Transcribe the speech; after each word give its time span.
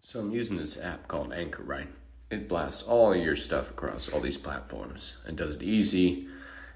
So 0.00 0.20
I'm 0.20 0.30
using 0.30 0.56
this 0.56 0.78
app 0.78 1.08
called 1.08 1.32
Anchor, 1.32 1.64
right? 1.64 1.88
It 2.30 2.48
blasts 2.48 2.84
all 2.84 3.16
your 3.16 3.34
stuff 3.34 3.70
across 3.70 4.08
all 4.08 4.20
these 4.20 4.38
platforms 4.38 5.18
and 5.26 5.36
does 5.36 5.56
it 5.56 5.62
easy 5.62 6.28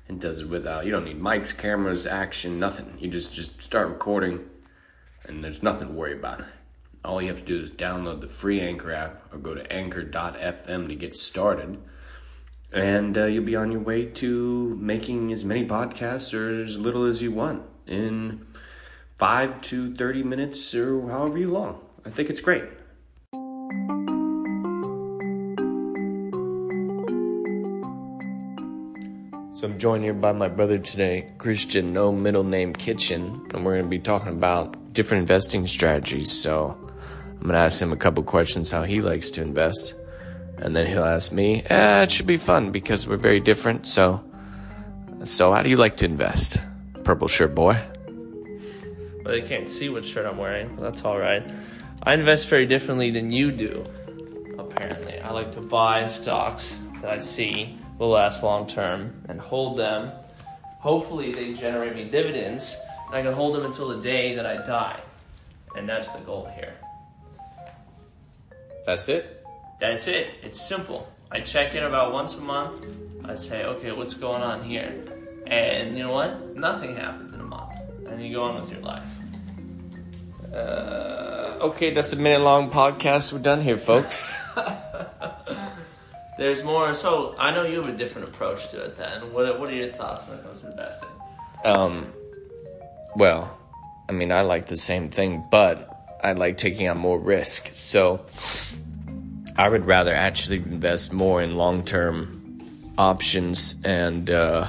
and 0.08 0.20
does 0.20 0.40
it 0.40 0.48
without 0.48 0.86
you 0.86 0.90
don't 0.90 1.04
need 1.04 1.20
mics, 1.20 1.56
cameras, 1.56 2.04
action, 2.04 2.58
nothing. 2.58 2.96
You 2.98 3.08
just 3.08 3.32
just 3.32 3.62
start 3.62 3.88
recording 3.88 4.48
and 5.24 5.44
there's 5.44 5.62
nothing 5.62 5.88
to 5.88 5.94
worry 5.94 6.14
about. 6.14 6.44
All 7.04 7.22
you 7.22 7.28
have 7.28 7.38
to 7.38 7.44
do 7.44 7.60
is 7.60 7.70
download 7.70 8.20
the 8.20 8.26
free 8.26 8.60
Anchor 8.60 8.92
app 8.92 9.32
or 9.32 9.38
go 9.38 9.54
to 9.54 9.72
anchor.fm 9.72 10.88
to 10.88 10.94
get 10.96 11.14
started. 11.14 11.78
And 12.72 13.16
uh, 13.16 13.26
you'll 13.26 13.44
be 13.44 13.54
on 13.54 13.70
your 13.70 13.82
way 13.82 14.06
to 14.06 14.76
making 14.80 15.30
as 15.30 15.44
many 15.44 15.64
podcasts 15.66 16.34
or 16.34 16.62
as 16.62 16.76
little 16.76 17.04
as 17.04 17.22
you 17.22 17.30
want 17.30 17.62
in 17.86 18.46
five 19.16 19.62
to 19.62 19.94
30 19.94 20.24
minutes 20.24 20.74
or 20.74 21.08
however 21.08 21.38
you 21.38 21.50
long. 21.50 21.80
I 22.04 22.10
think 22.10 22.28
it's 22.28 22.40
great. 22.40 22.64
So 29.62 29.68
I'm 29.68 29.78
joined 29.78 30.02
here 30.02 30.12
by 30.12 30.32
my 30.32 30.48
brother 30.48 30.76
today, 30.76 31.30
Christian, 31.38 31.92
no 31.92 32.10
middle 32.10 32.42
name 32.42 32.72
Kitchen, 32.72 33.46
and 33.54 33.64
we're 33.64 33.74
going 33.74 33.84
to 33.84 33.88
be 33.88 34.00
talking 34.00 34.30
about 34.30 34.92
different 34.92 35.20
investing 35.20 35.68
strategies. 35.68 36.32
So 36.32 36.76
I'm 37.30 37.42
going 37.42 37.52
to 37.52 37.58
ask 37.58 37.80
him 37.80 37.92
a 37.92 37.96
couple 37.96 38.24
questions 38.24 38.72
how 38.72 38.82
he 38.82 39.00
likes 39.00 39.30
to 39.30 39.40
invest, 39.40 39.94
and 40.56 40.74
then 40.74 40.88
he'll 40.88 41.04
ask 41.04 41.30
me. 41.30 41.62
Eh, 41.66 42.02
it 42.02 42.10
should 42.10 42.26
be 42.26 42.38
fun 42.38 42.72
because 42.72 43.06
we're 43.06 43.18
very 43.18 43.38
different. 43.38 43.86
So, 43.86 44.24
so 45.22 45.52
how 45.52 45.62
do 45.62 45.70
you 45.70 45.76
like 45.76 45.96
to 45.98 46.06
invest, 46.06 46.58
purple 47.04 47.28
shirt 47.28 47.54
boy? 47.54 47.78
Well, 49.24 49.32
they 49.32 49.42
can't 49.42 49.68
see 49.68 49.88
what 49.90 50.04
shirt 50.04 50.26
I'm 50.26 50.38
wearing, 50.38 50.74
but 50.74 50.82
that's 50.82 51.04
all 51.04 51.20
right. 51.20 51.48
I 52.02 52.14
invest 52.14 52.48
very 52.48 52.66
differently 52.66 53.12
than 53.12 53.30
you 53.30 53.52
do. 53.52 53.84
Apparently, 54.58 55.20
I 55.20 55.30
like 55.30 55.54
to 55.54 55.60
buy 55.60 56.06
stocks 56.06 56.80
that 57.00 57.12
I 57.12 57.18
see 57.18 57.78
will 57.98 58.10
last 58.10 58.42
long 58.42 58.66
term 58.66 59.22
and 59.28 59.40
hold 59.40 59.78
them. 59.78 60.12
Hopefully, 60.80 61.32
they 61.32 61.54
generate 61.54 61.94
me 61.94 62.04
dividends, 62.04 62.80
and 63.06 63.14
I 63.14 63.22
can 63.22 63.32
hold 63.32 63.54
them 63.54 63.64
until 63.64 63.88
the 63.88 64.02
day 64.02 64.34
that 64.34 64.46
I 64.46 64.56
die. 64.66 65.00
And 65.76 65.88
that's 65.88 66.10
the 66.10 66.20
goal 66.20 66.50
here. 66.54 66.74
That's 68.84 69.08
it. 69.08 69.44
That's 69.80 70.08
it. 70.08 70.30
It's 70.42 70.60
simple. 70.60 71.08
I 71.30 71.40
check 71.40 71.74
in 71.74 71.84
about 71.84 72.12
once 72.12 72.36
a 72.36 72.40
month. 72.40 72.84
I 73.24 73.36
say, 73.36 73.64
okay, 73.64 73.92
what's 73.92 74.14
going 74.14 74.42
on 74.42 74.62
here? 74.62 75.04
And 75.46 75.96
you 75.96 76.04
know 76.04 76.12
what? 76.12 76.56
Nothing 76.56 76.96
happens 76.96 77.32
in 77.32 77.40
a 77.40 77.44
month. 77.44 77.78
And 78.06 78.22
you 78.22 78.34
go 78.34 78.42
on 78.42 78.60
with 78.60 78.70
your 78.70 78.80
life. 78.80 79.10
Uh, 80.52 81.58
okay, 81.62 81.90
that's 81.90 82.12
a 82.12 82.16
minute 82.16 82.42
long 82.42 82.70
podcast. 82.70 83.32
We're 83.32 83.38
done 83.38 83.60
here, 83.60 83.78
folks. 83.78 84.36
There's 86.42 86.64
more. 86.64 86.92
So 86.92 87.36
I 87.38 87.52
know 87.52 87.62
you 87.62 87.76
have 87.76 87.88
a 87.88 87.96
different 87.96 88.28
approach 88.28 88.68
to 88.70 88.82
it. 88.82 88.96
Then, 88.96 89.32
what 89.32 89.60
what 89.60 89.68
are 89.68 89.74
your 89.74 89.86
thoughts 89.86 90.26
when 90.26 90.38
it 90.40 90.42
comes 90.42 90.60
to 90.62 90.72
investing? 90.72 91.08
Um, 91.64 92.12
well, 93.14 93.56
I 94.08 94.12
mean, 94.12 94.32
I 94.32 94.40
like 94.40 94.66
the 94.66 94.76
same 94.76 95.08
thing, 95.08 95.44
but 95.52 95.88
I 96.20 96.32
like 96.32 96.56
taking 96.56 96.88
on 96.88 96.98
more 96.98 97.16
risk. 97.16 97.70
So 97.72 98.26
I 99.56 99.68
would 99.68 99.86
rather 99.86 100.12
actually 100.12 100.56
invest 100.56 101.12
more 101.12 101.40
in 101.40 101.56
long 101.56 101.84
term 101.84 102.58
options 102.98 103.76
and 103.84 104.28
uh, 104.28 104.66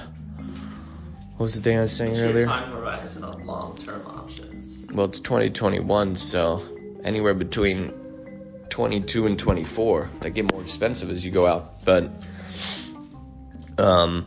what 1.38 1.46
was 1.46 1.56
the 1.56 1.62
thing 1.62 1.80
I 1.80 1.82
was 1.82 1.96
saying 1.96 2.12
What's 2.12 2.22
earlier? 2.22 2.46
time 2.46 2.72
horizon 2.72 3.24
on 3.24 3.48
long 3.48 3.76
term 3.78 4.06
options? 4.06 4.86
Well, 4.94 5.08
it's 5.08 5.20
2021, 5.20 6.18
so 6.18 6.64
anywhere 7.04 7.34
between 7.34 7.92
22 8.74 9.28
and 9.28 9.38
24. 9.38 10.10
They 10.22 10.32
get 10.32 10.52
more 10.52 10.60
expensive 10.60 11.12
as 11.12 11.24
you 11.24 11.32
go 11.32 11.46
out, 11.46 11.86
but 11.86 12.10
um 13.78 14.26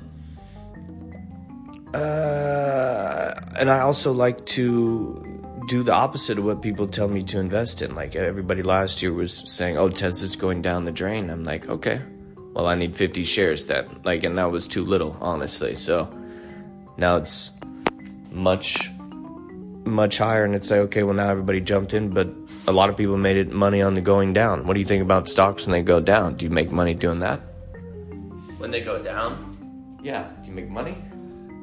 uh 1.93 3.35
and 3.59 3.69
I 3.69 3.81
also 3.81 4.12
like 4.12 4.47
to 4.47 5.65
do 5.67 5.83
the 5.83 5.93
opposite 5.93 6.39
of 6.39 6.45
what 6.45 6.62
people 6.62 6.87
tell 6.87 7.09
me 7.09 7.25
to 7.25 7.41
invest 7.41 7.83
in. 7.83 7.97
Like 7.97 8.15
everybody 8.15 8.62
last 8.62 9.03
year 9.03 9.12
was 9.12 9.35
saying, 9.51 9.79
"Oh, 9.79 9.89
Tesla's 9.89 10.37
going 10.37 10.62
down 10.62 10.85
the 10.85 10.93
drain." 10.93 11.29
I'm 11.29 11.43
like, 11.43 11.69
"Okay. 11.69 12.01
Well, 12.55 12.69
I 12.69 12.77
need 12.77 12.97
50 12.97 13.25
shares 13.25 13.67
then." 13.67 14.01
Like 14.05 14.23
and 14.23 14.39
that 14.39 14.53
was 14.53 14.69
too 14.69 14.85
little, 14.85 15.17
honestly. 15.21 15.75
So 15.75 16.09
now 16.97 17.17
it's 17.17 17.51
much 18.31 18.93
much 19.87 20.19
higher 20.19 20.45
and 20.45 20.55
it's 20.55 20.71
like 20.71 20.81
okay 20.81 21.03
well 21.03 21.15
now 21.15 21.31
everybody 21.31 21.61
jumped 21.61 21.95
in 21.95 22.11
but 22.11 22.29
a 22.67 22.73
lot 22.73 22.89
of 22.91 22.97
people 22.97 23.17
made 23.17 23.37
it 23.37 23.51
money 23.53 23.81
on 23.81 23.95
the 23.95 24.01
going 24.01 24.33
down 24.33 24.67
what 24.67 24.75
do 24.75 24.81
you 24.81 24.87
think 24.87 25.03
about 25.03 25.29
stocks 25.29 25.67
when 25.67 25.73
they 25.73 25.83
go 25.83 26.01
down 26.01 26.35
do 26.37 26.45
you 26.45 26.51
make 26.51 26.71
money 26.71 26.93
doing 26.95 27.21
that 27.21 27.41
When 28.59 28.71
they 28.71 28.81
go 28.81 29.03
down? 29.03 29.99
yeah 30.03 30.29
do 30.43 30.49
you 30.51 30.55
make 30.55 30.69
money 30.69 30.97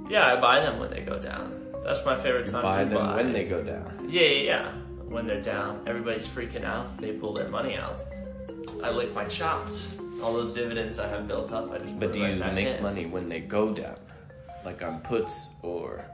Yeah, 0.10 0.26
I 0.34 0.40
buy 0.40 0.60
them 0.60 0.80
when 0.80 0.90
they 0.92 1.02
go 1.02 1.18
down. 1.20 1.46
That's 1.84 2.04
my 2.06 2.16
favorite 2.18 2.48
time 2.48 2.62
buy 2.62 2.84
to 2.84 2.90
them 2.90 2.98
buy. 2.98 3.16
when 3.16 3.34
they 3.34 3.46
go 3.46 3.62
down 3.64 4.08
Yeah, 4.10 4.22
yeah, 4.22 4.44
yeah. 4.52 4.72
When 5.14 5.28
they're 5.28 5.42
down, 5.42 5.82
everybody's 5.86 6.28
freaking 6.28 6.64
out. 6.64 6.98
They 6.98 7.12
pull 7.14 7.34
their 7.34 7.48
money 7.48 7.76
out. 7.78 8.02
I 8.84 8.90
lick 8.90 9.14
my 9.14 9.26
chops. 9.26 9.98
All 10.24 10.34
those 10.34 10.54
dividends 10.56 10.98
I 10.98 11.08
have 11.08 11.28
built 11.28 11.52
up, 11.52 11.72
I 11.72 11.78
just. 11.78 12.00
but 12.00 12.12
do 12.14 12.24
right 12.24 12.34
you 12.34 12.44
make 12.56 12.68
in. 12.68 12.82
money 12.82 13.06
when 13.06 13.30
they 13.30 13.40
go 13.42 13.72
down 13.74 13.98
like 14.66 14.82
on 14.82 15.00
puts 15.02 15.50
or 15.62 16.06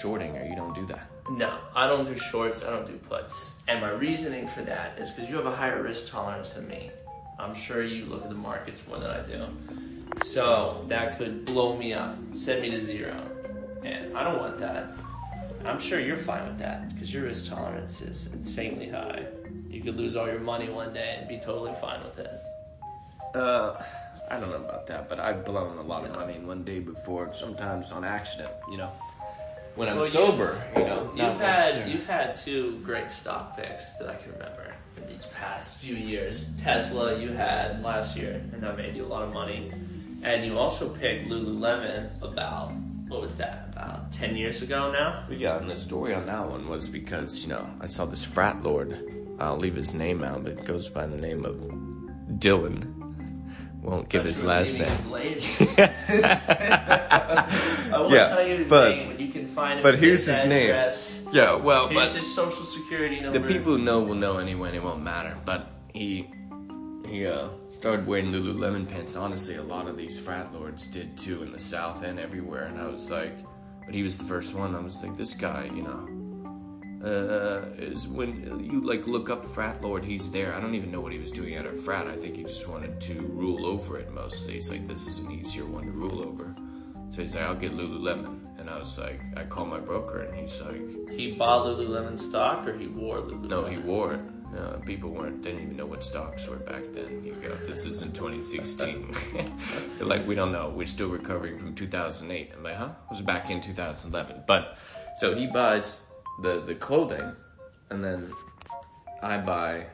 shorting 0.00 0.36
or 0.38 0.44
you 0.44 0.56
don't 0.56 0.74
do 0.74 0.84
that 0.86 1.06
No, 1.30 1.52
I 1.74 1.86
don't 1.90 2.04
do 2.04 2.16
shorts. 2.30 2.58
I 2.66 2.68
don't 2.74 2.86
do 2.86 2.96
puts. 3.08 3.36
And 3.68 3.80
my 3.80 3.92
reasoning 4.06 4.46
for 4.54 4.62
that 4.72 4.98
is 4.98 5.10
because 5.10 5.30
you 5.30 5.36
have 5.40 5.46
a 5.46 5.56
higher 5.56 5.82
risk 5.82 6.02
tolerance 6.12 6.50
than 6.54 6.68
me. 6.68 6.90
I'm 7.38 7.54
sure 7.54 7.80
you 7.82 8.04
look 8.12 8.22
at 8.26 8.28
the 8.28 8.42
markets 8.50 8.80
more 8.88 8.98
than 9.02 9.10
I 9.10 9.20
do. 9.34 9.40
So 10.22 10.84
that 10.88 11.16
could 11.18 11.44
blow 11.46 11.76
me 11.82 11.88
up, 11.94 12.16
send 12.32 12.60
me 12.62 12.68
to 12.76 12.80
zero. 12.80 13.16
And 13.82 14.16
I 14.18 14.22
don't 14.24 14.38
want 14.38 14.58
that. 14.58 14.84
I'm 15.64 15.80
sure 15.80 15.98
you're 15.98 16.18
fine 16.32 16.44
with 16.50 16.58
that 16.58 16.78
because 16.92 17.08
your 17.14 17.24
risk 17.24 17.50
tolerance 17.50 18.02
is 18.02 18.18
insanely 18.34 18.88
high. 18.90 19.24
You 19.70 19.80
could 19.84 19.96
lose 19.96 20.14
all 20.16 20.28
your 20.28 20.40
money 20.40 20.68
one 20.68 20.92
day 20.92 21.16
and 21.18 21.28
be 21.28 21.38
totally 21.38 21.74
fine 21.80 22.00
with 22.04 22.18
it. 22.26 22.30
uh 23.34 23.82
i 24.30 24.34
don't 24.40 24.50
know 24.54 24.62
about 24.68 24.86
that 24.86 25.02
but 25.10 25.18
i've 25.26 25.44
blown 25.44 25.76
a 25.78 25.82
lot 25.92 26.02
of 26.06 26.12
money 26.20 26.34
in 26.40 26.46
one 26.46 26.62
day 26.64 26.78
before 26.92 27.24
sometimes 27.32 27.92
on 27.96 28.02
accident 28.04 28.52
you 28.70 28.78
know 28.80 28.90
when 29.76 29.88
i'm 29.88 29.96
Well, 29.98 30.06
sober 30.06 30.62
you 30.76 30.84
know 30.84 31.10
You've 31.16 31.40
had 31.40 31.42
necessarily. 31.56 31.92
you've 31.92 32.06
had 32.06 32.36
two 32.36 32.78
great 32.84 33.10
stock 33.10 33.56
picks 33.56 33.92
that 33.94 34.08
I 34.08 34.14
can 34.16 34.32
remember 34.32 34.74
in 34.96 35.06
these 35.08 35.24
past 35.26 35.78
few 35.80 35.94
years. 35.96 36.50
Tesla 36.60 37.18
you 37.18 37.30
had 37.32 37.82
last 37.82 38.16
year, 38.16 38.40
and 38.52 38.62
that 38.62 38.76
made 38.76 38.94
you 38.96 39.04
a 39.04 39.10
lot 39.14 39.22
of 39.22 39.32
money. 39.32 39.72
And 40.22 40.44
you 40.44 40.58
also 40.58 40.88
picked 40.88 41.28
Lululemon 41.28 42.10
about 42.22 42.72
what 43.08 43.20
was 43.20 43.36
that? 43.38 43.68
About 43.72 44.10
ten 44.12 44.36
years 44.36 44.62
ago 44.62 44.90
now. 44.92 45.24
Yeah, 45.30 45.58
and 45.58 45.68
the 45.70 45.76
story 45.76 46.14
on 46.14 46.26
that 46.26 46.48
one 46.48 46.68
was 46.68 46.88
because, 46.88 47.42
you 47.44 47.48
know, 47.50 47.68
I 47.80 47.86
saw 47.86 48.04
this 48.06 48.24
frat 48.24 48.62
lord. 48.62 49.10
I'll 49.40 49.58
leave 49.58 49.74
his 49.76 49.92
name 49.94 50.22
out, 50.24 50.44
but 50.44 50.52
it 50.52 50.64
goes 50.64 50.88
by 50.88 51.06
the 51.06 51.16
name 51.16 51.44
of 51.44 51.56
Dylan. 52.38 52.90
Won't 53.82 54.08
give 54.08 54.24
his 54.24 54.42
last 54.42 54.78
name. 54.78 54.88
I 55.08 55.10
won't 57.92 58.12
Yeah, 58.12 58.28
tell 58.28 58.46
you 58.46 58.56
his 58.58 58.68
but- 58.68 58.88
name, 58.90 59.08
but 59.08 59.13
you 59.13 59.13
can 59.34 59.46
find 59.48 59.74
him. 59.78 59.82
but 59.82 59.98
here's 59.98 60.24
his 60.26 60.44
name. 60.44 60.70
address. 60.70 61.26
Yeah, 61.32 61.56
well, 61.56 61.88
Here's 61.88 62.14
his 62.14 62.34
social 62.34 62.64
security 62.64 63.18
number. 63.20 63.38
the 63.38 63.46
people 63.52 63.72
who 63.76 63.82
know 63.88 64.00
will 64.00 64.14
know 64.26 64.38
anyway, 64.38 64.68
and 64.68 64.76
it 64.76 64.82
won't 64.82 65.02
matter. 65.02 65.36
But 65.44 65.70
he 65.92 66.30
he 67.08 67.26
uh, 67.26 67.48
started 67.68 68.06
wearing 68.06 68.32
Lululemon 68.32 68.88
pants. 68.88 69.14
Honestly, 69.16 69.56
a 69.56 69.62
lot 69.62 69.86
of 69.86 69.96
these 69.96 70.18
frat 70.18 70.52
lords 70.54 70.86
did 70.86 71.08
too 71.18 71.42
in 71.42 71.52
the 71.52 71.58
South 71.58 72.02
and 72.02 72.18
everywhere. 72.18 72.64
And 72.64 72.78
I 72.80 72.86
was 72.86 73.10
like, 73.10 73.36
but 73.84 73.94
he 73.94 74.02
was 74.02 74.16
the 74.16 74.24
first 74.24 74.54
one. 74.54 74.74
I 74.74 74.80
was 74.80 75.02
like, 75.02 75.16
this 75.16 75.34
guy, 75.34 75.64
you 75.74 75.82
know. 75.82 76.08
Uh, 77.04 77.66
is 77.76 78.08
when 78.08 78.30
you 78.64 78.80
like 78.80 79.06
look 79.06 79.28
up 79.28 79.44
frat 79.44 79.82
lord, 79.82 80.02
he's 80.02 80.30
there. 80.32 80.54
I 80.54 80.58
don't 80.60 80.74
even 80.74 80.90
know 80.90 81.02
what 81.02 81.12
he 81.12 81.18
was 81.18 81.30
doing 81.30 81.54
at 81.54 81.66
a 81.66 81.74
frat. 81.74 82.06
I 82.06 82.16
think 82.16 82.34
he 82.36 82.44
just 82.44 82.66
wanted 82.66 82.98
to 83.02 83.14
rule 83.20 83.66
over 83.66 83.98
it 83.98 84.10
mostly. 84.10 84.56
It's 84.56 84.70
like 84.70 84.88
this 84.88 85.06
is 85.06 85.18
an 85.18 85.30
easier 85.30 85.66
one 85.66 85.84
to 85.84 85.90
rule 85.90 86.26
over. 86.26 86.56
So 87.14 87.22
he's 87.22 87.36
like, 87.36 87.44
I'll 87.44 87.54
get 87.54 87.70
Lululemon, 87.70 88.58
and 88.58 88.68
I 88.68 88.76
was 88.76 88.98
like, 88.98 89.20
I 89.36 89.44
call 89.44 89.66
my 89.66 89.78
broker, 89.78 90.22
and 90.22 90.36
he's 90.36 90.60
like, 90.60 91.08
He 91.12 91.30
bought 91.30 91.64
Lululemon 91.64 92.18
stock, 92.18 92.66
or 92.66 92.76
he 92.76 92.88
wore 92.88 93.18
Lululemon. 93.18 93.48
no, 93.48 93.64
he 93.66 93.76
wore 93.78 94.14
it. 94.14 94.20
Uh, 94.58 94.78
people 94.78 95.10
weren't 95.10 95.40
didn't 95.40 95.62
even 95.62 95.76
know 95.76 95.86
what 95.86 96.02
stocks 96.02 96.48
were 96.48 96.56
back 96.56 96.82
then. 96.92 97.24
You 97.24 97.34
go, 97.34 97.54
this 97.68 97.86
is 97.86 98.02
in 98.02 98.10
2016. 98.10 99.14
They're 99.96 100.06
like, 100.08 100.26
we 100.26 100.34
don't 100.34 100.50
know. 100.50 100.72
We're 100.74 100.88
still 100.88 101.08
recovering 101.08 101.56
from 101.56 101.76
2008. 101.76 102.50
I'm 102.56 102.64
like, 102.64 102.74
huh? 102.74 102.90
It 103.04 103.10
was 103.12 103.20
back 103.20 103.48
in 103.48 103.60
2011. 103.60 104.42
But 104.48 104.76
so 105.14 105.36
he 105.36 105.46
buys 105.46 106.04
the 106.42 106.64
the 106.66 106.74
clothing, 106.74 107.36
and 107.90 108.02
then 108.02 108.32
I 109.22 109.38
buy 109.38 109.86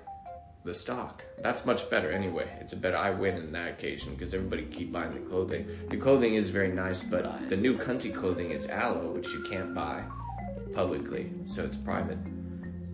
the 0.64 0.74
stock. 0.74 1.24
That's 1.38 1.64
much 1.64 1.88
better 1.88 2.10
anyway. 2.10 2.48
It's 2.60 2.72
a 2.72 2.76
better. 2.76 2.96
I 2.96 3.10
win 3.10 3.36
in 3.36 3.52
that 3.52 3.68
occasion 3.68 4.14
because 4.14 4.34
everybody 4.34 4.64
keep 4.64 4.92
buying 4.92 5.14
the 5.14 5.20
clothing. 5.20 5.66
The 5.88 5.96
clothing 5.96 6.34
is 6.34 6.50
very 6.50 6.72
nice, 6.72 7.02
but 7.02 7.48
the 7.48 7.56
new 7.56 7.76
cunty 7.78 8.14
clothing 8.14 8.50
is 8.50 8.68
Alo, 8.68 9.10
which 9.12 9.28
you 9.32 9.42
can't 9.42 9.74
buy 9.74 10.04
publicly, 10.74 11.32
so 11.46 11.64
it's 11.64 11.76
private. 11.76 12.18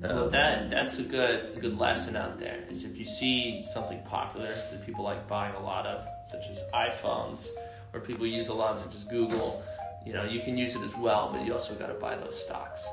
Well, 0.02 0.30
that 0.30 0.70
that's 0.70 0.98
a 0.98 1.02
good 1.02 1.56
a 1.56 1.60
good 1.60 1.78
lesson 1.78 2.16
out 2.16 2.38
there. 2.38 2.62
Is 2.70 2.84
if 2.84 2.98
you 2.98 3.04
see 3.04 3.62
something 3.62 4.00
popular 4.04 4.48
that 4.70 4.84
people 4.86 5.04
like 5.04 5.26
buying 5.26 5.54
a 5.54 5.62
lot 5.62 5.86
of, 5.86 6.06
such 6.30 6.48
as 6.50 6.62
iPhones, 6.74 7.48
or 7.92 8.00
people 8.00 8.26
use 8.26 8.48
a 8.48 8.54
lot, 8.54 8.78
such 8.78 8.94
as 8.94 9.04
Google, 9.04 9.62
you 10.04 10.12
know, 10.12 10.24
you 10.24 10.40
can 10.40 10.56
use 10.56 10.76
it 10.76 10.82
as 10.82 10.96
well, 10.96 11.30
but 11.32 11.44
you 11.44 11.52
also 11.52 11.74
got 11.74 11.88
to 11.88 11.94
buy 11.94 12.14
those 12.14 12.40
stocks. 12.40 12.86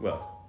Well, 0.00 0.39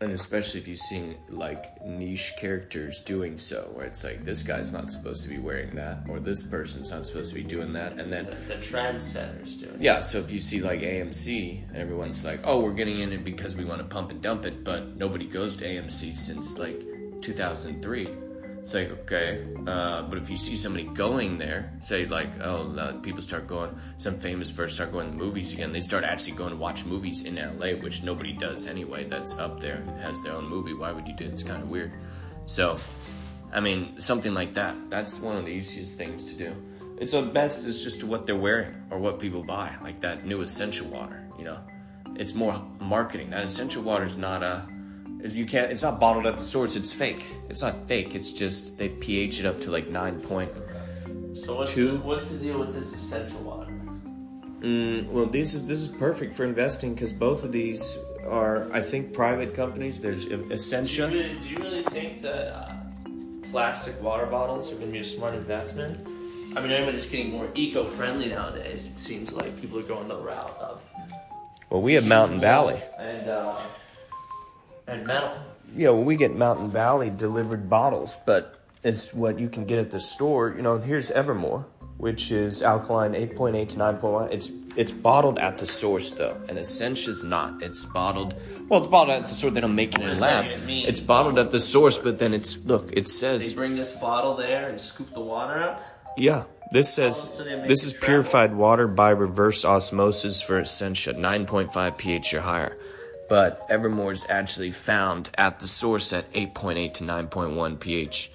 and 0.00 0.12
especially 0.12 0.60
if 0.60 0.66
you 0.66 0.76
see 0.76 1.14
like 1.28 1.84
niche 1.84 2.32
characters 2.38 3.00
doing 3.00 3.38
so, 3.38 3.70
where 3.74 3.84
it's 3.86 4.02
like 4.02 4.24
this 4.24 4.42
guy's 4.42 4.72
not 4.72 4.90
supposed 4.90 5.22
to 5.24 5.28
be 5.28 5.38
wearing 5.38 5.74
that, 5.76 5.98
or 6.08 6.20
this 6.20 6.42
person's 6.42 6.90
not 6.90 7.04
supposed 7.06 7.28
to 7.30 7.34
be 7.34 7.42
doing 7.42 7.72
that, 7.74 7.92
and 7.98 8.10
then 8.12 8.24
The, 8.26 8.54
the 8.54 8.60
trendsetters 8.60 9.58
doing. 9.60 9.74
it. 9.74 9.80
yeah, 9.82 10.00
so 10.00 10.18
if 10.18 10.30
you 10.30 10.40
see 10.40 10.60
like 10.60 10.80
AMC 10.80 11.68
and 11.68 11.76
everyone's 11.76 12.24
like, 12.24 12.40
oh, 12.44 12.60
we're 12.60 12.72
getting 12.72 13.00
in 13.00 13.12
it 13.12 13.24
because 13.24 13.54
we 13.54 13.64
want 13.64 13.80
to 13.80 13.84
pump 13.86 14.10
and 14.10 14.22
dump 14.22 14.46
it, 14.46 14.64
but 14.64 14.96
nobody 14.96 15.26
goes 15.26 15.54
to 15.56 15.64
AMC 15.66 16.16
since 16.16 16.58
like 16.58 16.80
2003. 17.20 18.08
It's 18.70 18.74
like, 18.76 19.00
okay, 19.00 19.44
uh, 19.66 20.02
but 20.02 20.16
if 20.16 20.30
you 20.30 20.36
see 20.36 20.54
somebody 20.54 20.84
going 20.84 21.38
there, 21.38 21.72
say 21.80 22.06
like, 22.06 22.40
oh, 22.40 23.00
people 23.02 23.20
start 23.20 23.48
going, 23.48 23.76
some 23.96 24.16
famous 24.16 24.52
person 24.52 24.76
start 24.76 24.92
going 24.92 25.10
to 25.10 25.16
movies 25.16 25.52
again, 25.52 25.72
they 25.72 25.80
start 25.80 26.04
actually 26.04 26.34
going 26.34 26.50
to 26.50 26.56
watch 26.56 26.84
movies 26.84 27.24
in 27.24 27.34
LA, 27.34 27.70
which 27.82 28.04
nobody 28.04 28.32
does 28.32 28.68
anyway, 28.68 29.02
that's 29.08 29.36
up 29.38 29.58
there, 29.58 29.82
has 30.00 30.22
their 30.22 30.34
own 30.34 30.48
movie. 30.48 30.72
Why 30.72 30.92
would 30.92 31.08
you 31.08 31.16
do 31.16 31.24
it? 31.24 31.32
It's 31.32 31.42
kind 31.42 31.60
of 31.60 31.68
weird. 31.68 31.94
So, 32.44 32.78
I 33.52 33.58
mean, 33.58 33.98
something 33.98 34.34
like 34.34 34.54
that. 34.54 34.76
That's 34.88 35.18
one 35.18 35.36
of 35.36 35.46
the 35.46 35.50
easiest 35.50 35.98
things 35.98 36.32
to 36.32 36.38
do. 36.38 36.54
It's 37.00 37.10
the 37.10 37.22
best 37.22 37.66
is 37.66 37.82
just 37.82 38.04
what 38.04 38.24
they're 38.24 38.36
wearing 38.36 38.76
or 38.88 39.00
what 39.00 39.18
people 39.18 39.42
buy, 39.42 39.74
like 39.82 40.00
that 40.02 40.24
new 40.24 40.42
Essentia 40.42 40.84
water. 40.84 41.26
You 41.36 41.44
know, 41.44 41.58
it's 42.14 42.34
more 42.36 42.64
marketing. 42.78 43.30
That 43.30 43.42
Essentia 43.42 43.80
water 43.80 44.04
is 44.04 44.16
not 44.16 44.44
a. 44.44 44.68
You 45.24 45.46
can't. 45.46 45.70
It's 45.70 45.82
not 45.82 46.00
bottled 46.00 46.26
at 46.26 46.38
the 46.38 46.42
source. 46.44 46.76
It's 46.76 46.92
fake. 46.92 47.26
It's 47.48 47.62
not 47.62 47.86
fake. 47.86 48.14
It's 48.14 48.32
just 48.32 48.78
they 48.78 48.88
pH 48.88 49.40
it 49.40 49.46
up 49.46 49.60
to 49.62 49.70
like 49.70 49.88
nine 49.88 50.20
point. 50.20 50.50
So 51.34 51.56
what's 51.56 51.72
Two. 51.74 51.92
the, 51.92 51.98
what's 51.98 52.30
the 52.30 52.38
deal 52.38 52.58
with 52.58 52.74
this 52.74 52.92
Essentia 52.92 53.36
water? 53.38 53.72
Mm, 54.60 55.08
well, 55.08 55.26
this 55.26 55.54
is 55.54 55.66
this 55.66 55.80
is 55.80 55.88
perfect 55.88 56.34
for 56.34 56.44
investing 56.44 56.94
because 56.94 57.12
both 57.12 57.44
of 57.44 57.52
these 57.52 57.98
are, 58.28 58.70
I 58.72 58.80
think, 58.82 59.12
private 59.12 59.54
companies. 59.54 60.00
There's 60.00 60.26
Do 60.26 60.32
you 60.32 60.38
really, 61.06 61.38
do 61.38 61.48
you 61.48 61.56
really 61.58 61.82
think 61.84 62.20
that 62.22 62.54
uh, 62.54 62.72
plastic 63.50 64.00
water 64.02 64.26
bottles 64.26 64.70
are 64.70 64.74
going 64.76 64.88
to 64.88 64.92
be 64.92 64.98
a 64.98 65.04
smart 65.04 65.34
investment? 65.34 66.06
I 66.56 66.60
mean, 66.60 66.72
everybody's 66.72 67.06
getting 67.06 67.30
more 67.30 67.48
eco-friendly 67.54 68.28
nowadays. 68.28 68.88
It 68.88 68.98
seems 68.98 69.32
like 69.32 69.58
people 69.60 69.78
are 69.78 69.82
going 69.82 70.08
the 70.08 70.16
route 70.16 70.56
of 70.58 70.82
Well, 71.70 71.80
we 71.80 71.94
have 71.94 72.04
Mountain 72.04 72.40
Valley. 72.40 72.82
and 72.98 73.28
uh, 73.28 73.56
and 74.90 75.06
metal. 75.06 75.32
Yeah, 75.74 75.90
well, 75.90 76.04
we 76.04 76.16
get 76.16 76.34
Mountain 76.34 76.68
Valley 76.70 77.10
delivered 77.10 77.70
bottles, 77.70 78.18
but 78.26 78.58
it's 78.82 79.14
what 79.14 79.38
you 79.38 79.48
can 79.48 79.64
get 79.64 79.78
at 79.78 79.90
the 79.90 80.00
store. 80.00 80.52
You 80.56 80.62
know, 80.62 80.78
here's 80.78 81.10
Evermore, 81.10 81.64
which 81.98 82.32
is 82.32 82.62
alkaline 82.62 83.12
8.8 83.12 83.68
to 83.70 83.76
9.1. 83.76 84.32
It's 84.32 84.50
it's 84.76 84.92
bottled 84.92 85.38
at 85.40 85.58
the 85.58 85.66
source 85.66 86.12
though, 86.12 86.40
and 86.48 86.56
Essentia's 86.56 87.24
not. 87.24 87.62
It's 87.62 87.84
bottled. 87.86 88.34
Well, 88.68 88.80
it's 88.80 88.88
bottled 88.88 89.16
at 89.16 89.28
the 89.28 89.34
source. 89.34 89.52
They 89.54 89.60
don't 89.60 89.74
make 89.74 89.94
it 89.94 90.00
in 90.00 90.10
a 90.10 90.14
lab. 90.14 90.44
that 90.44 90.52
even 90.52 90.66
mean? 90.66 90.86
It's 90.86 91.00
bottled 91.00 91.38
at 91.38 91.50
the 91.50 91.60
source, 91.60 91.98
but 91.98 92.18
then 92.18 92.32
it's 92.32 92.64
look. 92.64 92.90
It 92.92 93.08
says 93.08 93.50
They 93.50 93.56
bring 93.56 93.74
this 93.76 93.92
bottle 93.92 94.36
there 94.36 94.68
and 94.68 94.80
scoop 94.80 95.12
the 95.12 95.20
water 95.20 95.62
up. 95.62 95.82
yeah. 96.16 96.44
This 96.72 96.96
oh, 97.00 97.02
says 97.02 97.34
so 97.36 97.42
this 97.66 97.84
is 97.84 97.94
purified 97.94 98.54
water 98.54 98.86
by 98.86 99.10
reverse 99.10 99.64
osmosis 99.64 100.40
for 100.40 100.60
Essentia, 100.60 101.14
9.5 101.14 101.98
pH 101.98 102.32
or 102.34 102.42
higher. 102.42 102.76
But 103.30 103.64
Evermore's 103.70 104.26
actually 104.28 104.72
found 104.72 105.30
at 105.38 105.60
the 105.60 105.68
source 105.68 106.12
at 106.12 106.30
8.8 106.32 106.94
to 106.94 107.04
9.1 107.04 107.78
pH. 107.78 108.32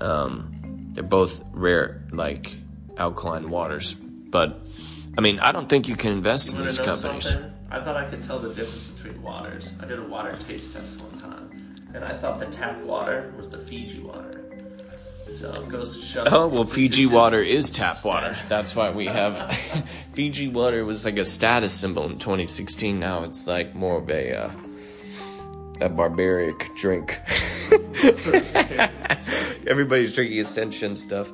Um, 0.00 0.90
they're 0.92 1.02
both 1.02 1.42
rare, 1.52 2.04
like 2.12 2.54
alkaline 2.96 3.50
waters. 3.50 3.94
But 3.94 4.60
I 5.18 5.22
mean, 5.22 5.40
I 5.40 5.50
don't 5.50 5.68
think 5.68 5.88
you 5.88 5.96
can 5.96 6.12
invest 6.12 6.50
in 6.50 6.52
You 6.52 6.58
wanna 6.60 6.70
these 6.70 6.78
companies. 6.78 7.30
something? 7.30 7.52
I 7.72 7.80
thought 7.80 7.96
I 7.96 8.08
could 8.08 8.22
tell 8.22 8.38
the 8.38 8.54
difference 8.54 8.86
between 8.86 9.20
waters. 9.22 9.74
I 9.82 9.86
did 9.86 9.98
a 9.98 10.04
water 10.04 10.36
taste 10.46 10.72
test 10.72 11.02
one 11.02 11.20
time, 11.20 11.50
and 11.92 12.04
I 12.04 12.16
thought 12.16 12.38
the 12.38 12.46
tap 12.46 12.78
water 12.82 13.32
was 13.36 13.50
the 13.50 13.58
Fiji 13.58 13.98
water. 13.98 14.37
So 15.32 15.52
it 15.62 15.68
goes 15.68 15.98
to 15.98 16.04
show. 16.04 16.24
Oh 16.26 16.48
well, 16.48 16.64
Fiji 16.64 17.06
water 17.06 17.40
is 17.42 17.70
tap 17.70 18.04
water. 18.04 18.36
That's 18.48 18.74
why 18.74 18.90
we 18.90 19.06
have 19.06 19.52
Fiji 20.12 20.48
water 20.48 20.84
was 20.84 21.04
like 21.04 21.16
a 21.16 21.24
status 21.24 21.74
symbol 21.74 22.04
in 22.06 22.18
2016. 22.18 22.98
Now 22.98 23.24
it's 23.24 23.46
like 23.46 23.74
more 23.74 23.98
of 23.98 24.08
a 24.10 24.34
uh, 24.34 24.50
a 25.80 25.88
barbaric 25.88 26.74
drink. 26.76 27.20
Everybody's 29.66 30.14
drinking 30.14 30.38
Essentia 30.38 30.96
stuff. 30.96 31.30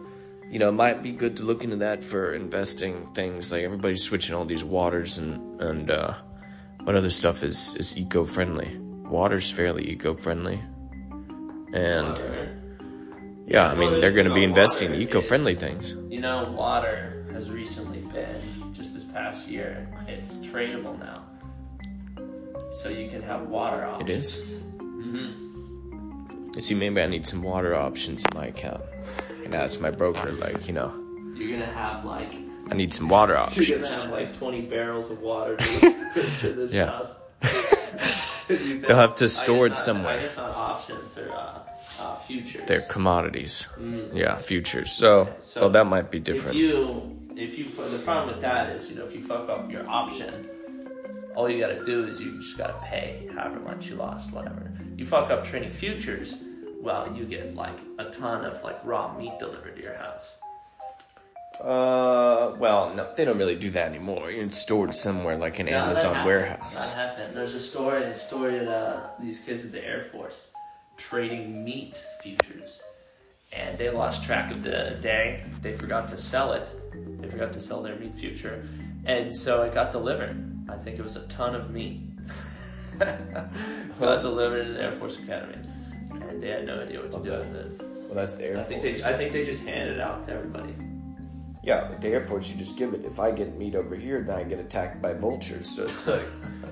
You 0.50 0.58
know, 0.58 0.68
it 0.68 0.72
might 0.72 1.02
be 1.02 1.12
good 1.12 1.36
to 1.38 1.44
look 1.44 1.64
into 1.64 1.76
that 1.76 2.04
for 2.04 2.34
investing 2.34 3.08
things. 3.14 3.52
Like 3.52 3.62
everybody's 3.62 4.02
switching 4.02 4.34
all 4.34 4.44
these 4.44 4.64
waters 4.64 5.18
and 5.18 5.60
and 5.60 5.90
uh, 5.90 6.14
what 6.82 6.96
other 6.96 7.10
stuff 7.10 7.42
is 7.42 7.76
is 7.76 7.96
eco 7.96 8.24
friendly. 8.24 8.76
Water's 9.08 9.50
fairly 9.50 9.88
eco 9.90 10.14
friendly, 10.14 10.60
and 11.72 12.08
Water. 12.08 12.63
Yeah, 13.46 13.68
I 13.70 13.74
mean 13.74 13.90
Well, 13.92 14.00
they're 14.00 14.12
going 14.12 14.28
to 14.28 14.34
be 14.34 14.44
investing 14.44 14.92
in 14.94 15.00
eco-friendly 15.00 15.52
is- 15.52 15.58
things. 15.58 15.96
You 16.10 16.20
know, 16.20 16.52
water 16.56 17.26
has 17.32 17.50
recently 17.50 17.98
been 18.12 18.40
just 18.72 18.94
this 18.94 19.04
past 19.04 19.48
year. 19.48 19.86
It's 20.08 20.38
tradable 20.38 20.98
now, 20.98 21.22
so 22.72 22.88
you 22.88 23.08
can 23.10 23.22
have 23.22 23.42
water 23.48 23.82
It 23.82 23.88
options. 23.88 24.36
is. 24.38 24.60
I 26.56 26.60
see. 26.60 26.74
Maybe 26.74 27.00
I 27.02 27.06
need 27.08 27.26
some 27.26 27.42
water 27.42 27.74
options 27.74 28.24
in 28.24 28.38
my 28.38 28.46
account. 28.46 28.80
And 29.44 29.54
ask 29.56 29.80
my 29.80 29.90
broker, 29.90 30.30
like, 30.32 30.68
you 30.68 30.72
know, 30.72 30.94
You're 31.34 31.50
gonna 31.58 31.66
have 31.70 32.04
like 32.04 32.32
I 32.70 32.74
need 32.74 32.94
some 32.94 33.08
water 33.08 33.36
options. 33.36 33.68
you're 33.68 33.78
gonna 33.80 33.90
have 33.90 34.10
like 34.12 34.36
20 34.38 34.60
barrels 34.62 35.10
of 35.10 35.20
water 35.20 35.56
to 35.56 35.90
this 36.54 36.72
Yeah. 36.72 36.86
house. 36.86 37.16
They'll 38.48 38.96
have 38.96 39.16
to 39.16 39.28
store 39.28 39.66
it 39.66 39.76
somewhere. 39.76 40.18
I 40.18 40.22
guess 40.22 40.36
not 40.36 40.54
options. 40.54 41.18
Uh, 41.18 41.22
uh, 41.32 41.53
futures. 42.26 42.66
They're 42.66 42.80
commodities. 42.82 43.66
Yeah, 44.12 44.36
futures. 44.36 44.92
So, 44.92 45.28
So, 45.40 45.62
well, 45.62 45.70
that 45.70 45.86
might 45.86 46.10
be 46.10 46.20
different. 46.20 46.56
If 46.56 46.62
you, 46.62 47.18
if 47.36 47.58
you, 47.58 47.64
the 47.64 47.98
problem 47.98 48.28
with 48.34 48.42
that 48.42 48.70
is, 48.70 48.88
you 48.90 48.96
know, 48.96 49.04
if 49.06 49.14
you 49.14 49.20
fuck 49.22 49.48
up 49.48 49.70
your 49.70 49.88
option, 49.88 50.48
all 51.34 51.48
you 51.48 51.58
gotta 51.60 51.84
do 51.84 52.06
is 52.06 52.20
you 52.20 52.38
just 52.38 52.56
gotta 52.56 52.78
pay 52.84 53.28
however 53.34 53.60
much 53.60 53.88
you 53.88 53.96
lost, 53.96 54.32
whatever. 54.32 54.70
You 54.96 55.04
fuck 55.04 55.30
up 55.30 55.44
trading 55.44 55.70
futures, 55.70 56.36
well, 56.80 57.12
you 57.16 57.24
get 57.24 57.54
like 57.54 57.78
a 57.98 58.10
ton 58.10 58.44
of 58.44 58.62
like 58.62 58.78
raw 58.84 59.16
meat 59.16 59.32
delivered 59.38 59.76
to 59.76 59.82
your 59.82 59.94
house. 59.96 60.38
Uh, 61.60 62.54
well, 62.58 62.92
no, 62.94 63.12
they 63.16 63.24
don't 63.24 63.38
really 63.38 63.54
do 63.54 63.70
that 63.70 63.88
anymore. 63.88 64.30
It's 64.30 64.58
stored 64.58 64.94
somewhere, 64.94 65.36
like 65.36 65.58
an 65.60 65.66
No, 65.66 65.72
Amazon 65.84 66.26
warehouse. 66.26 66.92
That 66.92 66.96
happened. 66.96 67.36
There's 67.36 67.54
a 67.54 67.60
story, 67.60 68.02
a 68.02 68.14
story 68.16 68.58
of 68.58 68.68
uh, 68.68 69.06
these 69.20 69.38
kids 69.40 69.64
at 69.64 69.72
the 69.72 69.84
Air 69.84 70.02
Force 70.12 70.52
trading 70.96 71.64
meat 71.64 72.02
futures, 72.20 72.82
and 73.52 73.76
they 73.78 73.90
lost 73.90 74.24
track 74.24 74.50
of 74.50 74.62
the 74.62 74.98
day. 75.02 75.44
They 75.62 75.72
forgot 75.72 76.08
to 76.10 76.18
sell 76.18 76.52
it. 76.52 76.68
They 77.20 77.28
forgot 77.28 77.52
to 77.52 77.60
sell 77.60 77.82
their 77.82 77.96
meat 77.96 78.16
future, 78.16 78.68
and 79.04 79.34
so 79.34 79.62
it 79.62 79.74
got 79.74 79.92
delivered. 79.92 80.50
I 80.68 80.76
think 80.76 80.98
it 80.98 81.02
was 81.02 81.16
a 81.16 81.26
ton 81.28 81.54
of 81.54 81.70
meat. 81.70 82.00
got 82.98 84.20
delivered 84.20 84.66
in 84.66 84.74
the 84.74 84.82
Air 84.82 84.92
Force 84.92 85.18
Academy, 85.18 85.58
and 86.10 86.42
they 86.42 86.48
had 86.48 86.66
no 86.66 86.80
idea 86.80 87.00
what 87.00 87.12
to 87.12 87.18
do 87.22 87.30
with 87.30 87.54
it. 87.54 87.80
Well, 87.80 88.14
that's 88.14 88.34
the 88.34 88.46
Air 88.46 88.58
I 88.58 88.62
think 88.62 88.82
they, 88.82 89.02
I 89.02 89.12
think 89.12 89.32
they 89.32 89.44
just 89.44 89.64
handed 89.64 89.96
it 89.96 90.00
out 90.00 90.22
to 90.24 90.32
everybody. 90.32 90.74
Yeah, 91.62 91.94
the 91.98 92.08
Air 92.08 92.20
Force, 92.20 92.50
you 92.50 92.56
just 92.56 92.76
give 92.76 92.92
it. 92.92 93.04
If 93.04 93.18
I 93.18 93.30
get 93.30 93.56
meat 93.56 93.74
over 93.74 93.96
here, 93.96 94.22
then 94.22 94.36
I 94.36 94.42
get 94.44 94.58
attacked 94.58 95.00
by 95.00 95.14
vultures. 95.14 95.68
So 95.68 95.84
it's 95.84 96.06
like, 96.06 96.22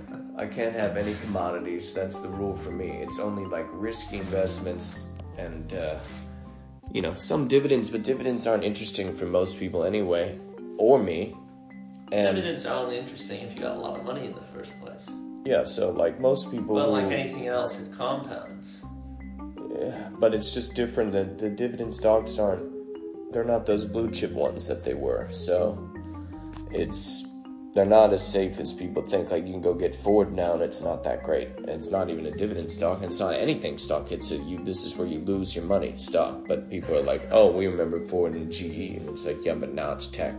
I 0.43 0.47
can't 0.47 0.75
have 0.75 0.97
any 0.97 1.15
commodities. 1.25 1.93
That's 1.95 2.19
the 2.19 2.29
rule 2.29 2.55
for 2.55 2.73
me. 2.73 2.89
It's 3.05 3.21
only 3.21 3.45
like 3.45 3.67
risky 3.71 4.17
investments 4.19 5.07
and, 5.39 5.73
uh, 5.73 6.01
you 6.91 7.01
know, 7.01 7.15
some 7.15 7.47
dividends, 7.47 7.89
but 7.89 8.03
dividends 8.03 8.47
aren't 8.49 8.65
interesting 8.65 9.15
for 9.15 9.25
most 9.25 9.59
people 9.61 9.85
anyway, 9.85 10.39
or 10.79 10.99
me. 10.99 11.37
And 12.11 12.35
Dividends 12.37 12.67
are 12.67 12.77
only 12.83 12.99
interesting 12.99 13.41
if 13.43 13.55
you 13.55 13.63
got 13.63 13.77
a 13.77 13.81
lot 13.81 13.99
of 13.99 14.05
money 14.05 14.27
in 14.27 14.35
the 14.35 14.43
first 14.43 14.79
place. 14.81 15.09
yeah, 15.45 15.63
so 15.65 15.91
like 15.91 16.21
most 16.21 16.51
people, 16.51 16.75
But 16.75 16.91
like 16.91 17.11
anything 17.13 17.47
else, 17.47 17.79
it 17.81 17.93
compounds. 17.93 18.85
Yeah, 19.79 20.09
but 20.19 20.35
it's 20.35 20.53
just 20.53 20.75
different. 20.75 21.13
The, 21.13 21.25
the 21.25 21.49
dividend 21.51 21.95
stocks 21.95 22.39
aren't, 22.39 22.69
they're 23.33 23.45
not 23.45 23.65
those 23.65 23.85
blue 23.85 24.11
chip 24.11 24.33
ones 24.33 24.67
that 24.67 24.85
they 24.85 24.95
were. 24.95 25.29
So 25.31 25.79
it's, 26.73 27.27
they're 27.75 27.87
not 27.87 28.13
as 28.13 28.27
safe 28.27 28.61
as 28.61 28.73
people 28.73 29.03
think. 29.03 29.31
Like 29.31 29.47
you 29.47 29.53
can 29.53 29.63
go 29.63 29.73
get 29.73 29.95
Ford 29.95 30.33
now 30.33 30.55
and 30.55 30.63
it's 30.63 30.83
not 30.83 31.03
that 31.05 31.23
great. 31.23 31.49
It's 31.67 31.91
not 31.91 32.11
even 32.11 32.27
a 32.27 32.31
dividend 32.31 32.71
stock. 32.71 32.99
and 32.99 33.07
It's 33.07 33.21
not 33.21 33.35
anything 33.35 33.79
stock. 33.79 34.13
It's 34.13 34.31
a, 34.31 34.37
you, 34.37 34.63
this 34.63 34.85
is 34.85 34.97
where 34.97 35.07
you 35.07 35.21
lose 35.21 35.57
your 35.57 35.65
money 35.65 35.97
stock. 35.97 36.47
But 36.47 36.69
people 36.69 36.97
are 36.97 37.03
like, 37.03 37.27
oh, 37.31 37.51
we 37.51 37.67
remember 37.67 38.05
Ford 38.05 38.35
and 38.35 38.53
GE. 38.53 38.97
And 38.97 39.09
it's 39.09 39.25
like, 39.25 39.43
yeah, 39.43 39.55
but 39.55 39.73
now 39.73 39.93
it's 39.93 40.09
tech. 40.09 40.39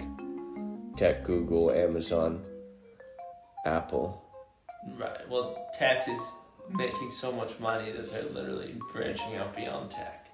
Tech, 0.96 1.24
Google, 1.24 1.72
Amazon, 1.72 2.44
Apple. 3.66 4.24
Right. 4.96 5.28
Well, 5.28 5.68
tech 5.74 6.08
is 6.08 6.38
making 6.70 7.10
so 7.10 7.32
much 7.32 7.60
money 7.60 7.92
that 7.92 8.12
they're 8.12 8.32
literally 8.32 8.76
branching 8.92 9.38
out 9.38 9.56
beyond 9.56 9.90
tech. 9.90 10.28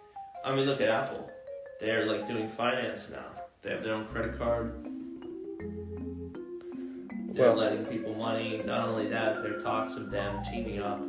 I 0.44 0.53
mean, 0.53 0.65
look 0.65 0.82
at 0.82 0.89
Apple. 0.89 1.29
They're 1.79 2.06
like 2.06 2.27
doing 2.27 2.50
finance 2.50 3.10
now. 3.10 3.25
They 3.62 3.70
have 3.72 3.84
their 3.84 3.94
own 3.94 4.06
credit 4.06 4.38
card. 4.38 4.86
They're 7.33 7.48
Well- 7.50 7.57
letting 7.57 7.86
people 7.86 8.13
money. 8.15 8.62
Not 8.65 8.89
only 8.89 9.07
that, 9.07 9.41
there 9.41 9.55
are 9.55 9.59
talks 9.59 9.95
of 9.95 10.09
them 10.12 10.41
teaming 10.43 10.79
up. 10.79 11.00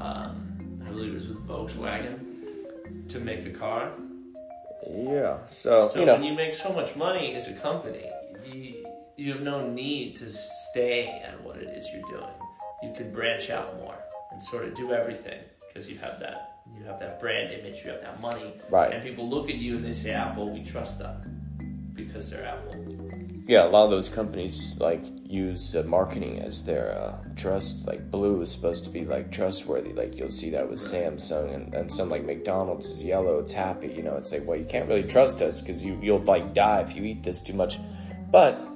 Um, 0.00 0.80
I 0.86 0.88
believe 0.90 1.12
it 1.12 1.14
was 1.14 1.28
with 1.28 1.46
Volkswagen 1.46 3.08
to 3.08 3.20
make 3.20 3.46
a 3.46 3.50
car. 3.50 3.90
Yeah. 4.86 5.38
So, 5.48 5.86
So 5.86 6.00
you 6.00 6.06
know, 6.06 6.14
when 6.14 6.24
you 6.24 6.34
make 6.34 6.54
so 6.54 6.72
much 6.72 6.94
money 6.96 7.34
as 7.34 7.48
a 7.48 7.54
company, 7.54 8.10
you, 8.52 8.84
you 9.16 9.32
have 9.32 9.42
no 9.42 9.66
need 9.68 10.16
to 10.16 10.30
stay 10.30 11.22
at 11.24 11.42
what 11.42 11.56
it 11.56 11.68
is 11.68 11.88
you're 11.92 12.08
doing. 12.10 12.34
You 12.82 12.92
can 12.94 13.10
branch 13.12 13.48
out 13.50 13.76
more 13.80 13.94
and 14.32 14.42
sort 14.42 14.64
of 14.66 14.74
do 14.74 14.92
everything 14.92 15.40
because 15.68 15.88
you 15.88 15.96
have 15.98 16.20
that 16.20 16.50
you 16.78 16.84
have 16.84 16.98
that 16.98 17.20
brand 17.20 17.52
image, 17.52 17.84
you 17.84 17.90
have 17.90 18.00
that 18.00 18.20
money, 18.20 18.54
Right. 18.70 18.92
and 18.92 19.02
people 19.02 19.28
look 19.28 19.50
at 19.50 19.56
you 19.56 19.76
and 19.76 19.84
they 19.84 19.92
say 19.92 20.12
Apple, 20.12 20.48
we 20.50 20.64
trust 20.64 20.98
them 20.98 21.92
because 21.94 22.30
they're 22.30 22.44
Apple. 22.44 22.72
Yeah, 23.46 23.64
a 23.64 23.68
lot 23.68 23.84
of 23.84 23.90
those 23.90 24.08
companies 24.08 24.78
like 24.80 25.04
use 25.26 25.74
uh, 25.74 25.82
marketing 25.84 26.40
as 26.40 26.64
their 26.64 26.96
uh, 26.96 27.18
trust. 27.36 27.86
Like 27.86 28.10
blue 28.10 28.40
is 28.40 28.50
supposed 28.52 28.84
to 28.84 28.90
be 28.90 29.04
like 29.04 29.30
trustworthy. 29.30 29.92
Like 29.92 30.16
you'll 30.16 30.30
see 30.30 30.50
that 30.50 30.68
with 30.68 30.78
Samsung 30.78 31.54
and, 31.54 31.74
and 31.74 31.92
some 31.92 32.08
like 32.08 32.24
McDonald's 32.24 32.86
is 32.86 33.02
yellow. 33.04 33.38
It's 33.40 33.52
happy. 33.52 33.88
You 33.88 34.02
know, 34.02 34.16
it's 34.16 34.32
like 34.32 34.46
well, 34.46 34.58
you 34.58 34.64
can't 34.64 34.88
really 34.88 35.02
trust 35.02 35.42
us 35.42 35.60
because 35.60 35.84
you 35.84 35.98
you'll 36.02 36.24
like 36.24 36.54
die 36.54 36.80
if 36.80 36.96
you 36.96 37.04
eat 37.04 37.22
this 37.22 37.40
too 37.42 37.54
much, 37.54 37.78
but 38.30 38.66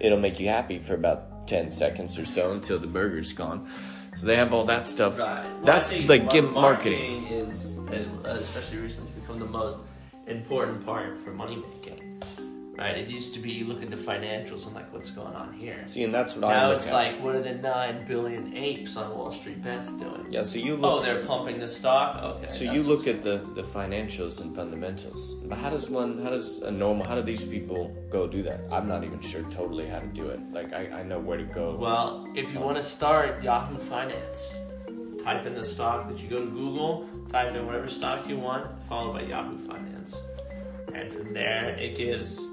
it'll 0.00 0.20
make 0.20 0.38
you 0.38 0.48
happy 0.48 0.78
for 0.78 0.94
about 0.94 1.48
ten 1.48 1.70
seconds 1.70 2.18
or 2.18 2.24
so 2.26 2.52
until 2.52 2.78
the 2.78 2.86
burger's 2.86 3.32
gone. 3.32 3.68
So 4.14 4.26
they 4.26 4.36
have 4.36 4.52
all 4.52 4.66
that 4.66 4.86
stuff. 4.86 5.18
Right. 5.18 5.42
Well, 5.42 5.64
That's 5.64 5.94
like 5.94 6.24
mar- 6.24 6.32
gimp 6.32 6.52
marketing. 6.52 7.26
is, 7.28 7.78
especially 8.24 8.78
recently, 8.78 9.10
become 9.20 9.38
the 9.38 9.46
most 9.46 9.78
important 10.26 10.84
part 10.84 11.18
for 11.18 11.30
money 11.30 11.56
making. 11.56 12.01
Right? 12.82 12.98
It 12.98 13.08
used 13.08 13.32
to 13.34 13.38
be 13.40 13.50
you 13.52 13.64
look 13.66 13.80
at 13.84 13.90
the 13.90 13.96
financials 14.12 14.66
and 14.66 14.74
like 14.74 14.92
what's 14.92 15.10
going 15.10 15.34
on 15.36 15.52
here. 15.52 15.80
See, 15.86 16.02
and 16.02 16.12
that's 16.12 16.34
what 16.34 16.44
I 16.46 16.52
Now 16.52 16.70
it's 16.72 16.88
at. 16.88 16.94
like, 16.94 17.22
what 17.22 17.36
are 17.36 17.40
the 17.40 17.54
nine 17.54 18.04
billion 18.08 18.56
apes 18.56 18.96
on 18.96 19.06
Wall 19.16 19.30
Street 19.30 19.62
bets 19.62 19.92
doing? 19.92 20.26
yeah. 20.30 20.42
So 20.42 20.58
you 20.58 20.74
look, 20.74 20.90
Oh, 20.90 20.94
look. 20.96 21.04
they're 21.04 21.24
pumping 21.24 21.60
the 21.60 21.68
stock. 21.68 22.20
Okay. 22.20 22.50
So 22.50 22.64
you 22.64 22.82
look 22.82 23.06
at 23.06 23.22
the, 23.22 23.36
the 23.54 23.62
financials 23.62 24.40
and 24.40 24.48
fundamentals, 24.56 25.34
but 25.48 25.58
how 25.58 25.70
does 25.70 25.88
one, 25.90 26.20
how 26.24 26.30
does 26.30 26.62
a 26.62 26.72
normal, 26.72 27.06
how 27.06 27.14
do 27.14 27.22
these 27.22 27.44
people 27.44 27.96
go 28.10 28.26
do 28.26 28.42
that? 28.42 28.58
I'm 28.72 28.88
not 28.88 29.04
even 29.04 29.20
sure 29.20 29.42
totally 29.44 29.86
how 29.86 30.00
to 30.00 30.08
do 30.08 30.26
it. 30.30 30.40
Like 30.52 30.72
I, 30.72 30.82
I 31.00 31.02
know 31.04 31.20
where 31.20 31.38
to 31.38 31.44
go. 31.44 31.76
Well, 31.76 32.26
if 32.34 32.52
you 32.52 32.58
want 32.58 32.78
to 32.78 32.82
start 32.82 33.44
Yahoo 33.44 33.78
Finance, 33.78 34.60
type 35.22 35.46
in 35.46 35.54
the 35.54 35.62
stock 35.62 36.08
that 36.08 36.18
you 36.20 36.28
go 36.28 36.40
to 36.40 36.50
Google, 36.50 37.08
type 37.30 37.54
in 37.54 37.64
whatever 37.64 37.86
stock 37.86 38.28
you 38.28 38.38
want, 38.38 38.64
followed 38.82 39.12
by 39.12 39.22
Yahoo 39.22 39.56
Finance. 39.56 40.20
And 40.92 41.12
from 41.12 41.32
there, 41.32 41.76
it 41.78 41.96
gives 41.96 42.50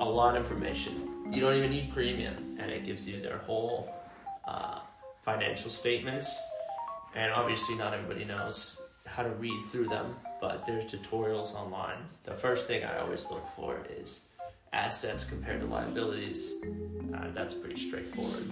a 0.00 0.04
lot 0.04 0.36
of 0.36 0.42
information. 0.42 1.08
You 1.30 1.40
don't 1.40 1.54
even 1.54 1.70
need 1.70 1.90
premium, 1.90 2.56
and 2.58 2.70
it 2.70 2.84
gives 2.84 3.06
you 3.06 3.20
their 3.20 3.38
whole 3.38 3.94
uh, 4.46 4.80
financial 5.24 5.70
statements. 5.70 6.40
And 7.14 7.32
obviously, 7.32 7.74
not 7.76 7.94
everybody 7.94 8.24
knows 8.24 8.80
how 9.06 9.22
to 9.22 9.30
read 9.30 9.64
through 9.68 9.88
them, 9.88 10.16
but 10.40 10.66
there's 10.66 10.84
tutorials 10.84 11.54
online. 11.54 11.98
The 12.24 12.34
first 12.34 12.66
thing 12.66 12.84
I 12.84 12.98
always 12.98 13.30
look 13.30 13.46
for 13.54 13.78
is 13.98 14.26
assets 14.72 15.24
compared 15.24 15.60
to 15.60 15.66
liabilities. 15.66 16.54
Uh, 17.14 17.30
that's 17.34 17.54
pretty 17.54 17.76
straightforward. 17.76 18.44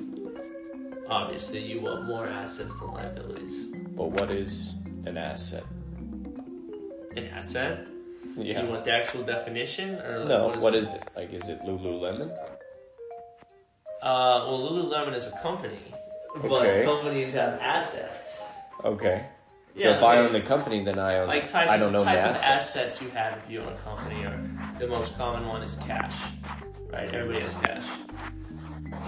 Obviously, 1.09 1.61
you 1.61 1.81
want 1.81 2.05
more 2.05 2.27
assets 2.27 2.79
than 2.79 2.93
liabilities. 2.93 3.65
But 3.97 4.11
what 4.13 4.31
is 4.31 4.83
an 5.07 5.17
asset? 5.17 5.65
An 7.17 7.27
asset? 7.27 7.87
Yeah. 8.37 8.63
You 8.63 8.69
want 8.71 8.85
the 8.85 8.93
actual 8.95 9.23
definition, 9.23 9.97
or 10.01 10.25
no, 10.25 10.47
what 10.47 10.57
is 10.57 10.63
what 10.63 10.75
it? 10.75 10.79
is 10.83 10.95
it? 10.95 11.03
Like, 11.17 11.33
is 11.33 11.49
it 11.49 11.61
Lululemon? 11.63 12.31
Uh, 14.03 14.47
well, 14.49 14.59
Lululemon 14.71 15.15
is 15.15 15.27
a 15.27 15.33
company, 15.43 15.79
but 16.43 16.51
Okay. 16.67 16.85
companies 16.85 17.35
have 17.35 17.55
assets. 17.61 18.43
Okay. 18.85 19.27
So 19.77 19.89
Yeah, 19.91 19.97
if 19.97 20.03
I 20.03 20.19
own 20.19 20.33
the 20.33 20.41
company, 20.41 20.83
then 20.85 20.99
I 20.99 21.19
own. 21.21 21.29
Like 21.29 21.47
type, 21.47 21.69
I 21.69 21.77
don't 21.77 21.95
own 21.95 22.05
type 22.05 22.15
the 22.17 22.31
of 22.31 22.37
assets. 22.37 22.77
assets 22.77 23.03
you 23.03 23.09
have 23.11 23.39
if 23.45 23.51
you 23.51 23.61
own 23.61 23.73
a 23.73 23.77
company, 23.77 24.25
or 24.25 24.41
the 24.79 24.87
most 24.87 25.17
common 25.17 25.47
one 25.47 25.63
is 25.63 25.75
cash. 25.87 26.17
Right? 26.91 27.13
Everybody 27.13 27.41
has 27.41 27.55
cash. 27.55 27.85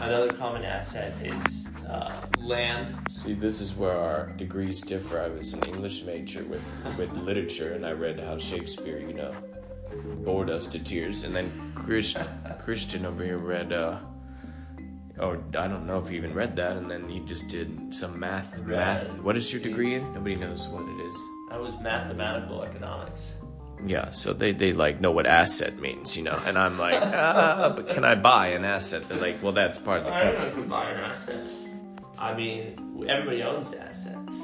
Another 0.03 0.31
common 0.31 0.65
asset 0.65 1.13
is 1.23 1.69
uh, 1.89 2.11
land. 2.41 2.95
See, 3.11 3.35
this 3.35 3.61
is 3.61 3.77
where 3.77 3.97
our 3.97 4.27
degrees 4.37 4.81
differ. 4.81 5.21
I 5.21 5.29
was 5.29 5.55
an 5.55 5.65
English 5.65 6.05
major 6.05 6.45
with, 6.45 6.63
with 6.99 7.13
literature, 7.17 7.73
and 7.75 7.87
I 7.87 7.93
read 7.93 8.21
how 8.21 8.39
Shakespeare, 8.39 8.99
you 8.99 9.15
know, 9.15 9.35
bored 10.25 10.51
us 10.51 10.67
to 10.69 10.79
tears. 10.79 11.25
And 11.25 11.35
then 11.35 11.51
Christ, 11.75 12.19
Christian 12.61 13.07
over 13.07 13.25
here 13.25 13.39
read, 13.39 13.73
uh, 13.73 13.99
oh, 15.21 15.43
I 15.59 15.69
don't 15.69 15.87
know 15.87 15.99
if 15.99 16.09
he 16.09 16.17
even 16.17 16.35
read 16.35 16.57
that. 16.57 16.77
And 16.77 16.91
then 16.91 17.09
he 17.09 17.21
just 17.21 17.49
did 17.49 17.95
some 17.95 18.19
math. 18.19 18.61
Math. 18.63 19.19
What 19.19 19.37
is 19.37 19.53
your 19.53 19.63
degree 19.63 19.95
in? 19.95 20.15
Nobody 20.15 20.37
knows 20.37 20.69
what 20.69 20.83
it 20.83 21.09
is. 21.09 21.17
I 21.51 21.59
was 21.59 21.75
mathematical 21.83 22.63
economics. 22.63 23.37
Yeah, 23.85 24.11
so 24.11 24.33
they, 24.33 24.53
they 24.53 24.73
like 24.73 25.01
know 25.01 25.11
what 25.11 25.27
asset 25.27 25.81
means, 25.81 26.17
you 26.17 26.23
know, 26.23 26.41
and 26.47 26.57
I'm 26.57 26.79
like, 26.79 27.03
ah, 27.03 27.73
but 27.75 27.89
can 27.89 28.05
I 28.05 28.15
buy 28.15 28.49
an 28.49 28.65
asset? 28.65 29.09
They're 29.09 29.19
like, 29.19 29.43
well, 29.43 29.53
that's 29.53 29.79
part 29.79 30.01
of 30.01 30.07
the 30.07 30.13
I 30.13 30.25
don't 30.25 30.35
know 30.39 30.47
if 30.47 30.55
you 30.55 30.61
can 30.63 30.71
buy 30.71 30.91
an 30.91 31.01
asset. 31.01 31.45
I 32.19 32.35
mean, 32.35 33.05
everybody 33.09 33.43
owns 33.43 33.73
assets. 33.75 34.43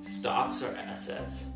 Stocks 0.00 0.62
are 0.62 0.74
assets. 0.76 1.46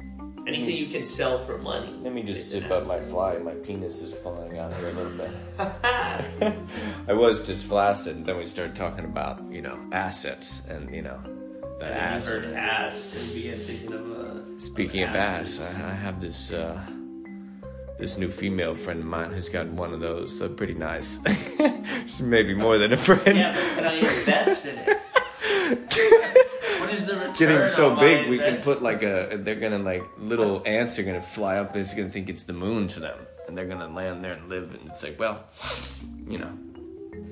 Anything 0.46 0.76
you 0.76 0.86
can 0.86 1.04
sell 1.04 1.38
for 1.38 1.56
money. 1.58 1.94
Let 2.02 2.12
me 2.12 2.22
just 2.22 2.50
zip 2.50 2.68
up 2.70 2.86
my 2.86 2.98
fly. 2.98 3.38
My 3.38 3.52
penis 3.54 4.02
is 4.02 4.12
falling 4.12 4.58
out 4.58 4.74
here 4.74 4.88
a 4.88 4.92
little 4.92 5.16
bit. 5.16 5.30
I 7.08 7.12
was 7.12 7.46
just 7.46 7.66
flaccid, 7.66 8.16
and 8.16 8.26
then 8.26 8.36
we 8.38 8.46
started 8.46 8.74
talking 8.74 9.04
about, 9.04 9.40
you 9.50 9.62
know, 9.62 9.78
assets 9.92 10.66
and, 10.68 10.92
you 10.92 11.02
know, 11.02 11.20
the 11.78 11.86
And 11.86 11.94
ass. 11.94 12.34
you 12.34 12.40
heard 12.40 12.54
ass 12.54 13.14
and 13.16 13.60
thinking 13.62 13.92
of 13.92 14.10
uh, 14.10 14.58
Speaking 14.58 15.04
of 15.04 15.14
ass. 15.14 15.60
I, 15.76 15.90
I 15.90 15.94
have 15.94 16.20
this 16.20 16.52
uh, 16.52 16.80
this 17.98 18.18
new 18.18 18.28
female 18.28 18.74
friend 18.74 19.00
of 19.00 19.06
mine 19.06 19.32
who's 19.32 19.48
got 19.48 19.66
one 19.68 19.92
of 19.94 20.00
those. 20.00 20.36
So 20.36 20.48
pretty 20.48 20.74
nice. 20.74 21.20
She's 22.02 22.20
maybe 22.22 22.54
more 22.54 22.78
than 22.78 22.92
a 22.92 22.96
friend. 22.96 23.36
Yeah, 23.38 23.52
but 23.52 23.74
can 23.76 23.84
I 23.86 23.94
invest 23.94 24.66
in 24.66 24.78
it? 24.78 25.01
what 26.80 26.92
is 26.92 27.06
the 27.06 27.14
return? 27.14 27.30
It's 27.30 27.38
getting 27.38 27.68
so 27.68 27.96
big, 27.96 28.28
we 28.28 28.38
can 28.38 28.56
put 28.58 28.82
like 28.82 29.02
a. 29.02 29.38
They're 29.40 29.56
gonna 29.56 29.78
like 29.78 30.04
little 30.18 30.62
ants 30.66 30.98
are 30.98 31.02
gonna 31.02 31.22
fly 31.22 31.56
up. 31.56 31.72
and 31.74 31.82
It's 31.82 31.94
gonna 31.94 32.08
think 32.08 32.28
it's 32.28 32.44
the 32.44 32.52
moon 32.52 32.88
to 32.88 33.00
them, 33.00 33.18
and 33.46 33.56
they're 33.56 33.66
gonna 33.66 33.88
land 33.88 34.24
there 34.24 34.32
and 34.34 34.48
live. 34.48 34.74
And 34.74 34.88
it's 34.90 35.02
like, 35.02 35.18
well, 35.18 35.44
you 36.26 36.38
know, 36.38 36.52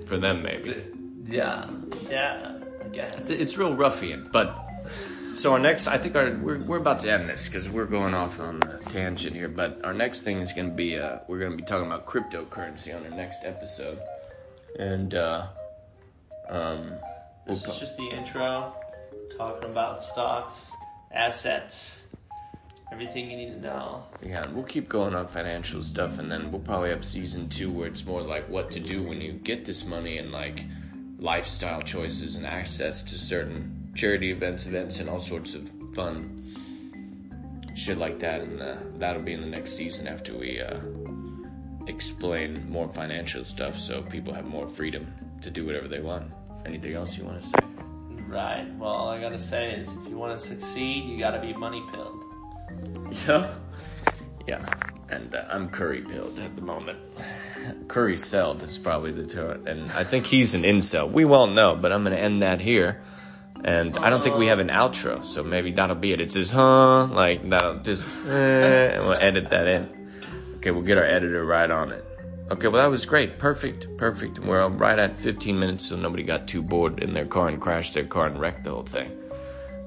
for 0.07 0.17
them 0.17 0.43
maybe. 0.43 0.83
Yeah, 1.27 1.69
yeah, 2.11 2.59
I 2.85 2.89
guess. 2.89 3.31
It's 3.31 3.57
real 3.57 3.75
ruffian, 3.75 4.29
but. 4.33 4.67
So 5.37 5.53
our 5.53 5.61
next, 5.61 5.87
I 5.87 5.97
think 5.97 6.17
our 6.17 6.33
we're, 6.33 6.59
we're 6.59 6.79
about 6.79 7.01
to 7.01 7.11
end 7.11 7.29
this 7.29 7.49
because 7.49 7.71
we're 7.71 7.87
going 7.87 8.15
off 8.15 8.41
on 8.41 8.61
a 8.65 8.79
tangent 8.91 9.35
here. 9.35 9.49
But 9.49 9.83
our 9.85 9.95
next 9.95 10.23
thing 10.23 10.39
is 10.41 10.53
going 10.53 10.71
to 10.71 10.75
be 10.75 10.99
uh, 10.99 11.21
we're 11.29 11.39
going 11.39 11.53
to 11.53 11.57
be 11.57 11.63
talking 11.63 11.87
about 11.87 12.05
cryptocurrency 12.05 12.95
on 12.95 13.05
our 13.05 13.17
next 13.17 13.45
episode, 13.45 14.01
and 14.79 15.15
uh, 15.15 15.47
um, 16.49 16.91
we'll 16.91 17.20
This 17.51 17.67
is 17.67 17.79
just 17.81 17.97
the 17.97 18.09
intro, 18.09 18.73
talking 19.37 19.69
about 19.69 20.01
stocks, 20.01 20.71
assets, 21.11 22.07
everything 22.93 23.29
you 23.29 23.37
need 23.37 23.55
to 23.55 23.61
know. 23.61 24.05
Yeah, 24.25 24.45
we'll 24.53 24.63
keep 24.63 24.89
going 24.89 25.17
on 25.17 25.27
financial 25.27 25.83
stuff, 25.83 26.21
and 26.21 26.31
then 26.31 26.53
we'll 26.53 26.61
probably 26.61 26.91
have 26.91 27.05
season 27.05 27.49
two 27.49 27.69
where 27.69 27.89
it's 27.89 28.07
more 28.07 28.23
like 28.23 28.49
what 28.49 28.71
to 28.71 28.79
do 28.79 29.03
when 29.03 29.21
you 29.21 29.33
get 29.33 29.65
this 29.65 29.85
money 29.85 30.19
and 30.19 30.31
like 30.31 30.65
lifestyle 31.19 31.83
choices 31.83 32.37
and 32.37 32.47
access 32.47 33.03
to 33.03 33.19
certain 33.19 33.91
charity 33.97 34.31
events, 34.31 34.67
events, 34.67 35.01
and 35.01 35.11
all 35.11 35.19
sorts 35.19 35.55
of 35.55 35.69
fun 35.93 36.55
shit 37.75 37.99
like 37.99 38.21
that. 38.21 38.43
And 38.43 38.63
uh, 38.63 38.77
that'll 38.99 39.23
be 39.23 39.33
in 39.33 39.41
the 39.41 39.49
next 39.49 39.73
season 39.73 40.07
after 40.07 40.39
we 40.39 40.61
uh, 40.61 40.79
explain 41.89 42.71
more 42.71 42.89
financial 42.89 43.43
stuff, 43.43 43.77
so 43.77 44.03
people 44.03 44.33
have 44.33 44.47
more 44.47 44.69
freedom 44.69 45.13
to 45.43 45.51
do 45.51 45.67
whatever 45.67 45.89
they 45.89 46.01
want. 46.01 46.31
Anything 46.67 46.95
else 46.95 47.17
you 47.17 47.25
want 47.25 47.41
to 47.41 47.47
say? 47.47 47.55
Right. 48.27 48.67
Well, 48.79 48.91
all 48.91 49.09
I 49.09 49.21
gotta 49.21 49.39
say 49.39 49.73
is, 49.73 49.93
if 49.93 50.09
you 50.09 50.17
want 50.17 50.39
to 50.39 50.45
succeed, 50.45 51.05
you 51.05 51.19
gotta 51.19 51.41
be 51.41 51.53
money 51.53 51.83
pilled. 51.93 52.25
Yeah. 53.27 53.53
Yeah. 54.47 54.65
And 55.09 55.35
uh, 55.35 55.45
I'm 55.49 55.69
curry 55.69 56.03
pilled 56.03 56.39
at 56.39 56.55
the 56.55 56.63
moment. 56.63 56.99
curry 57.89 58.17
celled 58.17 58.63
is 58.63 58.79
probably 58.79 59.11
the 59.13 59.27
term. 59.27 59.67
And 59.67 59.91
I 59.93 60.05
think 60.05 60.27
he's 60.27 60.55
an 60.55 60.63
incel. 60.63 61.11
We 61.11 61.25
won't 61.25 61.55
know, 61.55 61.75
but 61.75 61.93
I'm 61.93 62.05
going 62.05 62.17
to 62.17 62.23
end 62.23 62.43
that 62.43 62.61
here. 62.61 63.03
And 63.65 63.99
I 63.99 64.09
don't 64.09 64.23
think 64.23 64.37
we 64.37 64.47
have 64.47 64.59
an 64.59 64.69
outro, 64.69 65.25
so 65.25 65.45
maybe 65.45 65.73
that'll 65.73 65.97
be 65.97 66.13
it. 66.13 66.21
It 66.21 66.33
says, 66.33 66.51
huh? 66.51 67.07
Like, 67.07 67.49
that'll 67.51 67.81
just, 67.81 68.09
eh, 68.27 68.31
and 68.95 69.03
we'll 69.05 69.19
edit 69.19 69.51
that 69.51 69.67
in. 69.67 70.11
Okay, 70.57 70.71
we'll 70.71 70.83
get 70.83 70.97
our 70.97 71.05
editor 71.05 71.45
right 71.45 71.71
on 71.71 71.93
it. 71.93 72.05
Okay, 72.51 72.67
well, 72.67 72.83
that 72.83 72.91
was 72.91 73.07
great. 73.07 73.39
Perfect, 73.39 73.97
perfect. 73.97 74.41
We're 74.41 74.67
right 74.69 74.99
at 74.99 75.19
15 75.19 75.59
minutes, 75.59 75.87
so 75.87 75.97
nobody 75.97 76.25
got 76.25 76.49
too 76.49 76.63
bored 76.63 77.01
in 77.01 77.13
their 77.13 77.25
car 77.25 77.47
and 77.47 77.61
crashed 77.61 77.95
their 77.95 78.05
car 78.05 78.27
and 78.27 78.41
wrecked 78.41 78.65
the 78.65 78.71
whole 78.71 78.83
thing. 78.83 79.13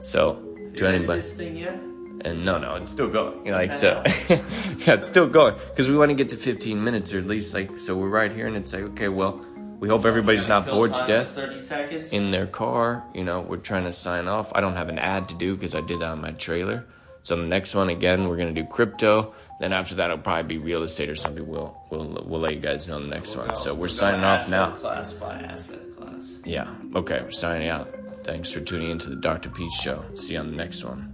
So, 0.02 0.42
to 0.76 0.88
anybody. 0.88 1.20
This 1.20 1.34
thing 1.34 1.58
yet? 1.58 1.74
And 2.22 2.46
no, 2.46 2.58
no, 2.58 2.76
it's 2.76 2.90
still 2.90 3.10
going. 3.10 3.46
You 3.46 3.52
know, 3.52 3.58
like 3.58 3.74
so, 3.74 4.02
yeah, 4.30 4.94
it's 4.94 5.10
still 5.10 5.28
going 5.28 5.56
because 5.70 5.90
we 5.90 5.98
want 5.98 6.10
to 6.12 6.16
get 6.16 6.30
to 6.30 6.38
15 6.38 6.82
minutes 6.82 7.14
or 7.14 7.20
at 7.20 7.28
least 7.28 7.54
like 7.54 7.78
so. 7.78 7.98
We're 7.98 8.08
right 8.08 8.32
here, 8.32 8.48
and 8.48 8.56
it's 8.56 8.72
like 8.72 8.84
okay, 8.84 9.10
well, 9.10 9.46
we 9.80 9.90
hope 9.90 10.06
everybody's 10.06 10.48
not 10.48 10.66
bored 10.66 10.94
to 10.94 11.06
death 11.06 11.38
in 11.38 11.44
Thirty 11.44 11.58
seconds. 11.58 12.14
in 12.14 12.32
their 12.32 12.48
car. 12.48 13.04
You 13.14 13.26
know, 13.26 13.42
we're 13.42 13.58
trying 13.58 13.84
to 13.84 13.92
sign 13.92 14.30
off. 14.30 14.54
I 14.56 14.62
don't 14.62 14.76
have 14.78 14.88
an 14.88 15.00
ad 15.00 15.28
to 15.30 15.36
do 15.36 15.56
because 15.56 15.76
I 15.76 15.82
did 15.82 16.00
that 16.00 16.08
on 16.10 16.22
my 16.22 16.32
trailer. 16.32 16.86
So 17.24 17.36
the 17.38 17.48
next 17.48 17.74
one 17.74 17.90
again, 17.90 18.28
we're 18.28 18.38
gonna 18.38 18.54
do 18.54 18.66
crypto. 18.66 19.34
Then 19.60 19.74
after 19.74 19.96
that, 19.96 20.12
it'll 20.12 20.22
probably 20.22 20.58
be 20.58 20.64
real 20.64 20.84
estate 20.84 21.10
or 21.10 21.16
something. 21.16 21.48
We'll 21.48 21.76
we'll 21.90 22.24
we'll 22.26 22.42
let 22.42 22.54
you 22.54 22.60
guys 22.60 22.88
know 22.88 23.00
the 23.00 23.08
next 23.08 23.36
we'll 23.36 23.46
one. 23.46 23.56
Go. 23.56 23.60
So 23.62 23.74
we're, 23.74 23.82
we're 23.82 23.88
signing 23.88 24.24
off 24.24 24.50
now. 24.50 24.72
Class 24.72 25.14
by 25.14 25.36
asset 25.40 25.96
class. 25.98 26.40
Yeah. 26.46 26.74
Okay. 26.96 27.22
We're 27.22 27.32
signing 27.32 27.70
out. 27.70 27.90
Thanks 28.24 28.52
for 28.52 28.60
tuning 28.62 28.90
into 28.90 29.10
the 29.10 29.16
Dr. 29.18 29.50
Pete 29.50 29.72
Show. 29.72 30.04
See 30.16 30.34
you 30.34 30.40
on 30.40 30.52
the 30.52 30.56
next 30.58 30.84
one. 30.84 31.10